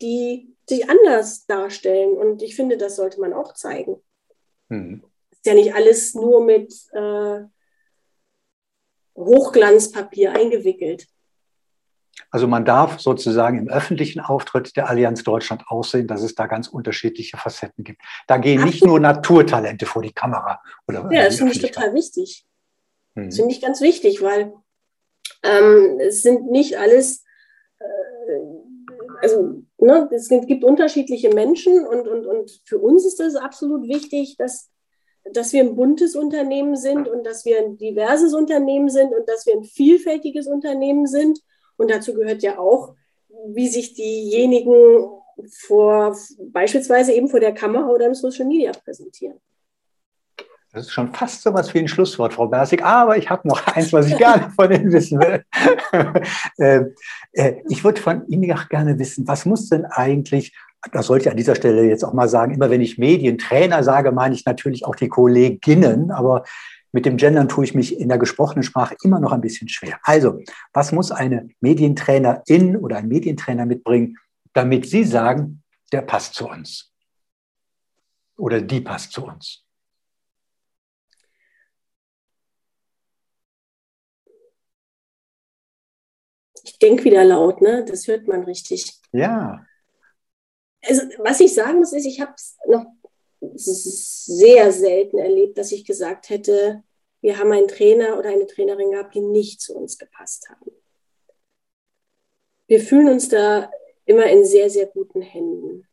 [0.00, 2.16] die sich anders darstellen.
[2.16, 4.00] Und ich finde, das sollte man auch zeigen.
[4.68, 5.02] Hm.
[5.30, 7.40] Ist ja nicht alles nur mit äh,
[9.16, 11.06] Hochglanzpapier eingewickelt.
[12.30, 16.68] Also man darf sozusagen im öffentlichen Auftritt der Allianz Deutschland aussehen, dass es da ganz
[16.68, 18.02] unterschiedliche Facetten gibt.
[18.26, 20.60] Da gehen nicht nur Naturtalente vor die Kamera.
[20.86, 22.46] Oder ja, das finde ich total wichtig.
[23.14, 23.26] Hm.
[23.26, 24.52] Das finde ich ganz wichtig, weil
[25.42, 27.24] ähm, es sind nicht alles,
[27.78, 27.84] äh,
[29.22, 34.36] also ne, es gibt unterschiedliche Menschen und, und, und für uns ist es absolut wichtig,
[34.36, 34.70] dass,
[35.32, 39.46] dass wir ein buntes Unternehmen sind und dass wir ein diverses Unternehmen sind und dass
[39.46, 41.40] wir ein vielfältiges Unternehmen sind
[41.80, 42.94] und dazu gehört ja auch,
[43.48, 45.08] wie sich diejenigen
[45.66, 46.14] vor,
[46.52, 49.40] beispielsweise eben vor der Kamera oder im Social Media präsentieren.
[50.72, 52.84] Das ist schon fast so was wie ein Schlusswort, Frau Bersig.
[52.84, 55.42] Aber ich habe noch eins, was ich gerne von Ihnen wissen will.
[56.58, 56.84] äh,
[57.32, 60.54] äh, ich würde von Ihnen auch gerne wissen, was muss denn eigentlich,
[60.92, 64.12] das sollte ich an dieser Stelle jetzt auch mal sagen, immer wenn ich Medientrainer sage,
[64.12, 66.44] meine ich natürlich auch die Kolleginnen, aber
[66.92, 69.98] mit dem Gendern tue ich mich in der gesprochenen Sprache immer noch ein bisschen schwer.
[70.02, 70.40] Also,
[70.72, 74.18] was muss eine Medientrainerin oder ein Medientrainer mitbringen,
[74.52, 76.92] damit Sie sagen, der passt zu uns?
[78.36, 79.64] Oder die passt zu uns?
[86.62, 87.84] Ich denke wieder laut, ne?
[87.86, 89.00] Das hört man richtig.
[89.12, 89.64] Ja.
[90.82, 92.86] Also, was ich sagen muss, ist, ich habe es noch
[93.40, 96.82] sehr selten erlebt, dass ich gesagt hätte,
[97.20, 100.70] wir haben einen Trainer oder eine Trainerin gehabt, die nicht zu uns gepasst haben.
[102.66, 103.70] Wir fühlen uns da
[104.04, 105.86] immer in sehr, sehr guten Händen.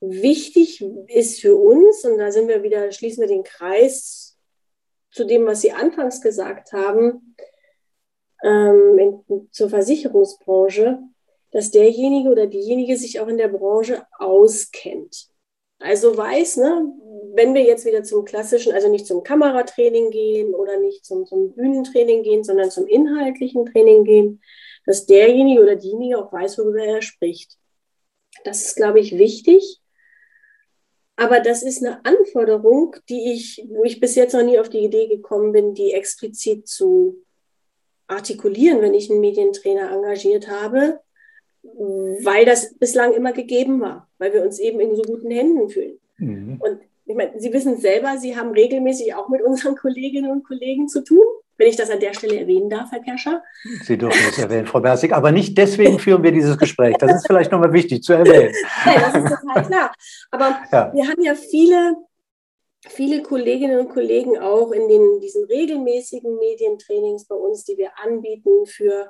[0.00, 4.38] Wichtig ist für uns, und da sind wir wieder, schließen wir den Kreis
[5.10, 7.36] zu dem, was Sie anfangs gesagt haben,
[8.42, 10.98] ähm, in, zur Versicherungsbranche,
[11.52, 15.28] dass derjenige oder diejenige sich auch in der Branche auskennt.
[15.78, 16.92] Also weiß, ne,
[17.34, 21.52] wenn wir jetzt wieder zum klassischen, also nicht zum Kameratraining gehen oder nicht zum, zum
[21.54, 24.42] Bühnentraining gehen, sondern zum inhaltlichen Training gehen,
[24.86, 27.58] dass derjenige oder diejenige auch weiß, worüber er spricht.
[28.44, 29.80] Das ist, glaube ich, wichtig.
[31.16, 34.80] Aber das ist eine Anforderung, die ich, wo ich bis jetzt noch nie auf die
[34.84, 37.24] Idee gekommen bin, die explizit zu
[38.06, 41.00] artikulieren, wenn ich einen Medientrainer engagiert habe,
[42.22, 45.98] weil das bislang immer gegeben war, weil wir uns eben in so guten Händen fühlen.
[46.18, 46.60] Mhm.
[46.60, 50.88] Und ich meine, Sie wissen selber, Sie haben regelmäßig auch mit unseren Kolleginnen und Kollegen
[50.88, 51.24] zu tun
[51.56, 53.42] wenn ich das an der Stelle erwähnen darf, Herr Kerscher.
[53.82, 56.96] Sie dürfen es erwähnen, Frau Bersig, aber nicht deswegen führen wir dieses Gespräch.
[56.98, 58.52] Das ist vielleicht nochmal wichtig zu erwähnen.
[58.84, 59.94] Nein, das ist total klar.
[60.30, 60.92] Aber ja.
[60.92, 61.96] wir haben ja viele,
[62.88, 68.66] viele Kolleginnen und Kollegen auch in den, diesen regelmäßigen Medientrainings bei uns, die wir anbieten
[68.66, 69.08] für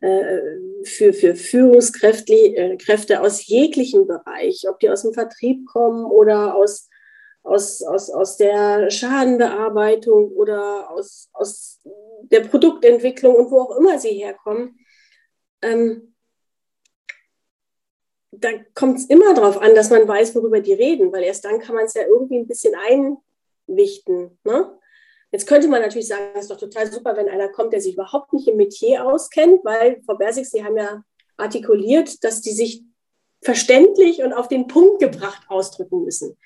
[0.00, 6.88] für, für Führungskräfte äh, aus jeglichen Bereich, ob die aus dem Vertrieb kommen oder aus
[7.42, 11.80] aus, aus, aus der Schadenbearbeitung oder aus, aus
[12.22, 14.78] der Produktentwicklung und wo auch immer sie herkommen,
[15.62, 16.14] ähm,
[18.30, 21.58] da kommt es immer darauf an, dass man weiß, worüber die reden, weil erst dann
[21.58, 24.38] kann man es ja irgendwie ein bisschen einwichten.
[24.44, 24.77] Ne?
[25.30, 27.94] Jetzt könnte man natürlich sagen, es ist doch total super, wenn einer kommt, der sich
[27.94, 31.02] überhaupt nicht im Metier auskennt, weil, Frau Bersig, Sie haben ja
[31.36, 32.82] artikuliert, dass die sich
[33.42, 36.36] verständlich und auf den Punkt gebracht ausdrücken müssen.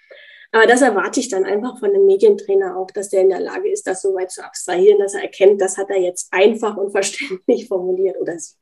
[0.51, 3.71] Aber das erwarte ich dann einfach von einem Medientrainer auch, dass der in der Lage
[3.71, 6.91] ist, das so weit zu abstrahieren, dass er erkennt, das hat er jetzt einfach und
[6.91, 8.57] verständlich formuliert oder sie.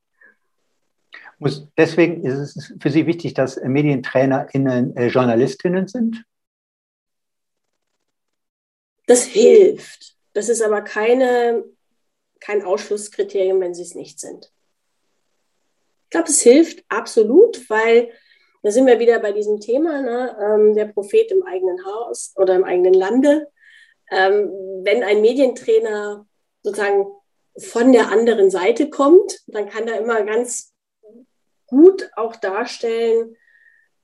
[1.77, 6.23] Deswegen ist es für Sie wichtig, dass MedientrainerInnen äh, JournalistInnen sind?
[9.11, 10.14] Das hilft.
[10.35, 11.64] Das ist aber keine,
[12.38, 14.53] kein Ausschlusskriterium, wenn sie es nicht sind.
[16.05, 18.12] Ich glaube, es hilft absolut, weil
[18.62, 20.37] da sind wir wieder bei diesem Thema, ne?
[20.40, 23.51] ähm, der Prophet im eigenen Haus oder im eigenen Lande.
[24.12, 24.49] Ähm,
[24.85, 26.25] wenn ein Medientrainer
[26.62, 27.07] sozusagen
[27.59, 30.73] von der anderen Seite kommt, dann kann er immer ganz
[31.66, 33.37] gut auch darstellen,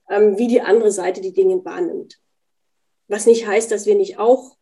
[0.09, 2.19] ähm, wie die andere Seite die Dinge wahrnimmt.
[3.07, 4.56] Was nicht heißt, dass wir nicht auch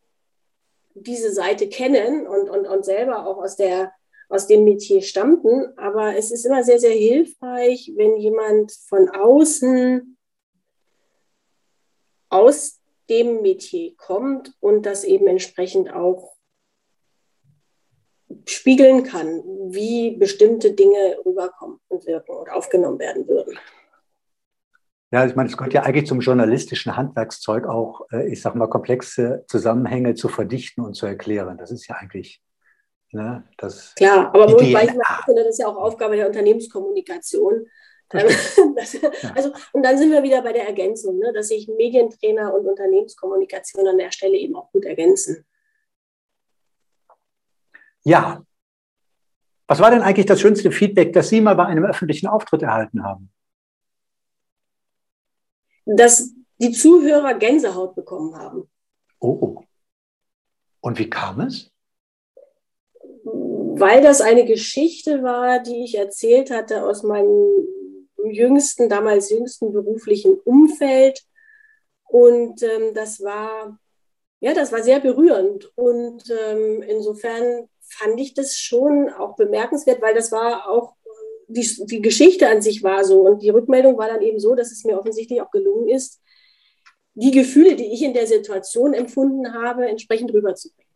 [1.08, 3.94] diese Seite kennen und, und, und selber auch aus der
[4.30, 5.78] aus dem Metier stammten.
[5.78, 10.18] Aber es ist immer sehr, sehr hilfreich, wenn jemand von außen
[12.30, 16.34] aus dem Metier kommt und das eben entsprechend auch
[18.48, 23.58] spiegeln kann, wie bestimmte Dinge rüberkommen und wirken und aufgenommen werden würden.
[25.12, 28.68] Ja, ich meine, es gehört ja eigentlich zum journalistischen Handwerkszeug auch, äh, ich sage mal,
[28.68, 31.58] komplexe Zusammenhänge zu verdichten und zu erklären.
[31.58, 32.41] Das ist ja eigentlich
[33.15, 33.44] Ne?
[33.58, 37.65] Das Klar, aber wobei ich finde, das ist ja auch Aufgabe der Unternehmenskommunikation.
[38.13, 38.28] Ähm,
[38.76, 38.98] das,
[39.34, 43.88] also, und dann sind wir wieder bei der Ergänzung, ne, dass sich Medientrainer und Unternehmenskommunikation
[43.88, 45.46] an der Stelle eben auch gut ergänzen.
[48.04, 48.44] Ja.
[49.68, 53.04] Was war denn eigentlich das schönste Feedback, das Sie mal bei einem öffentlichen Auftritt erhalten
[53.04, 53.32] haben?
[55.86, 58.69] Dass die Zuhörer Gänsehaut bekommen haben.
[59.19, 59.62] Oh.
[60.82, 61.71] Und wie kam es?
[63.78, 67.67] weil das eine Geschichte war, die ich erzählt hatte aus meinem
[68.24, 71.21] jüngsten, damals jüngsten beruflichen Umfeld.
[72.06, 73.78] Und ähm, das war,
[74.39, 75.71] ja, das war sehr berührend.
[75.76, 80.95] Und ähm, insofern fand ich das schon auch bemerkenswert, weil das war auch,
[81.47, 83.21] die, die Geschichte an sich war so.
[83.21, 86.21] Und die Rückmeldung war dann eben so, dass es mir offensichtlich auch gelungen ist,
[87.13, 90.91] die Gefühle, die ich in der Situation empfunden habe, entsprechend rüberzubringen.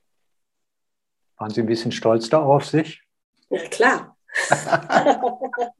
[1.37, 3.01] Waren Sie ein bisschen stolz da auf sich?
[3.49, 4.17] Ja, klar.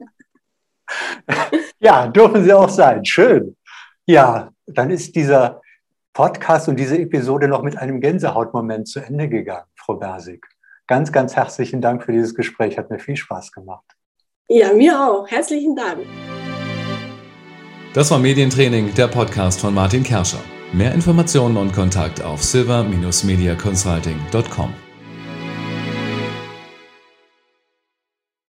[1.79, 3.03] ja, dürfen Sie auch sein.
[3.03, 3.57] Schön.
[4.05, 5.61] Ja, dann ist dieser
[6.13, 10.47] Podcast und diese Episode noch mit einem Gänsehautmoment zu Ende gegangen, Frau Bersig.
[10.87, 12.77] Ganz, ganz herzlichen Dank für dieses Gespräch.
[12.77, 13.85] Hat mir viel Spaß gemacht.
[14.49, 15.25] Ja, mir auch.
[15.27, 15.99] Herzlichen Dank.
[17.93, 20.41] Das war Medientraining, der Podcast von Martin Kerscher.
[20.73, 24.88] Mehr Informationen und Kontakt auf silver-mediaconsulting.com.